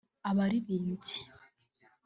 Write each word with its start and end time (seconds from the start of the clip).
Abaririmbyi 0.29 1.17